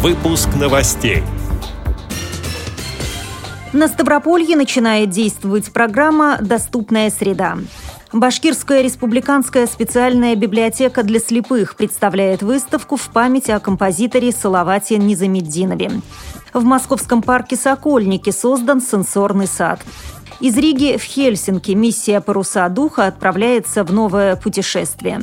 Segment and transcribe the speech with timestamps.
[0.00, 1.24] Выпуск новостей.
[3.72, 7.58] На Ставрополье начинает действовать программа «Доступная среда».
[8.12, 15.90] Башкирская республиканская специальная библиотека для слепых представляет выставку в память о композиторе Салавате Низамеддинове.
[16.54, 19.80] В московском парке «Сокольники» создан сенсорный сад.
[20.38, 25.22] Из Риги в Хельсинки миссия «Паруса духа» отправляется в новое путешествие.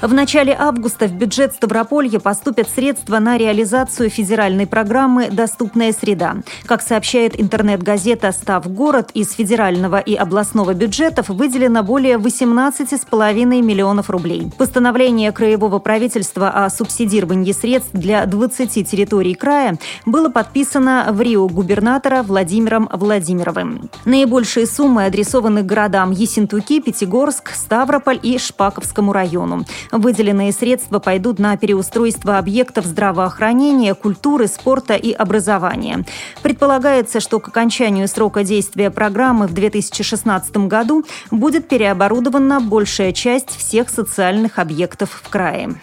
[0.00, 6.36] В начале августа в бюджет Ставрополья поступят средства на реализацию федеральной программы «Доступная среда».
[6.66, 14.52] Как сообщает интернет-газета «Став город», из федерального и областного бюджетов выделено более 18,5 миллионов рублей.
[14.56, 22.22] Постановление Краевого правительства о субсидировании средств для 20 территорий края было подписано в Рио губернатора
[22.22, 23.90] Владимиром Владимировым.
[24.04, 29.64] Наибольшие суммы адресованы городам Ессентуки, Пятигорск, Ставрополь и Шпаковскому району.
[29.90, 36.04] Выделенные средства пойдут на переустройство объектов здравоохранения, культуры, спорта и образования.
[36.42, 43.88] Предполагается, что к окончанию срока действия программы в 2016 году будет переоборудована большая часть всех
[43.88, 45.74] социальных объектов в крае.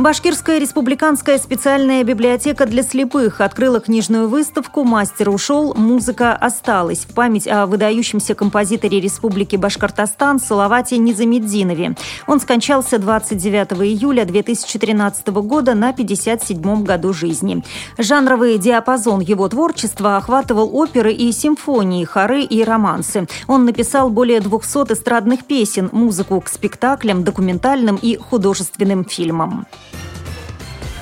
[0.00, 7.46] Башкирская республиканская специальная библиотека для слепых открыла книжную выставку «Мастер ушел, музыка осталась» в память
[7.46, 11.96] о выдающемся композиторе Республики Башкортостан Салавате Низамеддинове.
[12.26, 17.62] Он скончался 29 июля 2013 года на 57-м году жизни.
[17.98, 23.28] Жанровый диапазон его творчества охватывал оперы и симфонии, хоры и романсы.
[23.48, 29.66] Он написал более 200 эстрадных песен, музыку к спектаклям, документальным и художественным фильмам.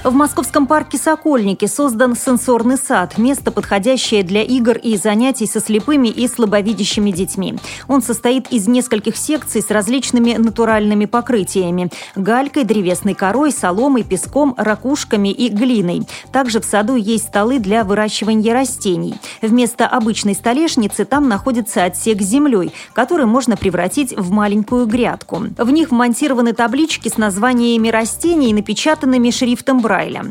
[0.05, 6.07] В московском парке «Сокольники» создан сенсорный сад, место, подходящее для игр и занятий со слепыми
[6.07, 7.57] и слабовидящими детьми.
[7.89, 15.31] Он состоит из нескольких секций с различными натуральными покрытиями– галькой, древесной корой, соломой, песком, ракушками
[15.31, 16.03] и глиной.
[16.33, 19.17] Также в саду есть столы для выращивания растений.
[19.43, 25.43] Вместо обычной столешницы там находится отсек с землей, который можно превратить в маленькую грядку.
[25.59, 30.23] В них вмонтированы таблички с названиями растений, напечатанными шрифтом Брайля.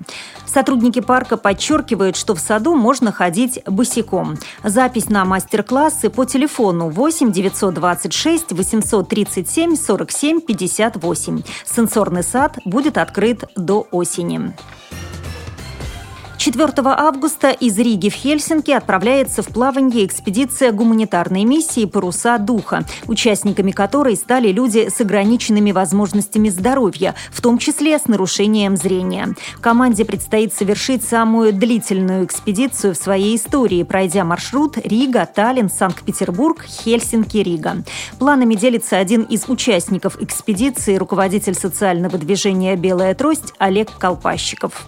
[0.46, 4.38] Сотрудники парка подчеркивают, что в саду можно ходить босиком.
[4.64, 11.42] Запись на мастер-классы по телефону 8 926 837 47 58.
[11.66, 14.54] Сенсорный сад будет открыт до осени.
[16.48, 23.72] 4 августа из Риги в Хельсинки отправляется в плавание экспедиция гуманитарной миссии «Паруса духа», участниками
[23.72, 29.36] которой стали люди с ограниченными возможностями здоровья, в том числе с нарушением зрения.
[29.60, 37.40] Команде предстоит совершить самую длительную экспедицию в своей истории, пройдя маршрут Рига, Таллин, Санкт-Петербург, Хельсинки,
[37.40, 37.84] Рига.
[38.20, 44.88] Планами делится один из участников экспедиции, руководитель социального движения «Белая трость» Олег Колпащиков.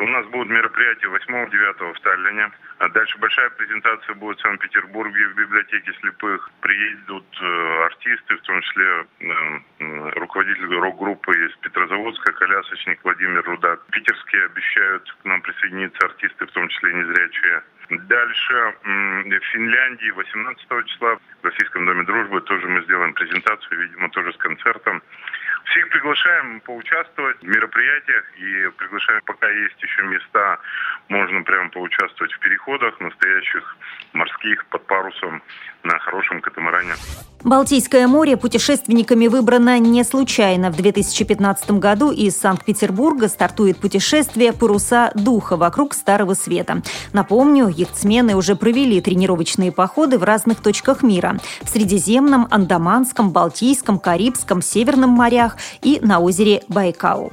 [0.00, 2.50] У нас будут мероприятия 8-9 в Таллине.
[2.78, 6.50] А дальше большая презентация будет в Санкт-Петербурге в библиотеке слепых.
[6.60, 13.84] Приедут э, артисты, в том числе э, руководитель рок-группы из Петрозаводска, колясочник Владимир Рудак.
[13.90, 17.62] Питерские обещают к нам присоединиться артисты, в том числе незрячие.
[17.90, 24.32] Дальше в Финляндии 18 числа в Российском доме дружбы тоже мы сделаем презентацию, видимо, тоже
[24.32, 25.02] с концертом.
[25.64, 30.58] Всех приглашаем поучаствовать в мероприятиях и приглашаем, пока есть еще места,
[31.08, 33.76] можно прямо поучаствовать в переходах настоящих
[34.12, 35.42] морских под парусом
[35.88, 36.92] на хорошем катамаране.
[37.44, 40.70] Балтийское море путешественниками выбрано не случайно.
[40.70, 46.82] В 2015 году из Санкт-Петербурга стартует путешествие «Паруса духа» вокруг Старого Света.
[47.12, 51.38] Напомню, яхтсмены уже провели тренировочные походы в разных точках мира.
[51.62, 57.32] В Средиземном, Андаманском, Балтийском, Карибском, Северном морях и на озере Байкал.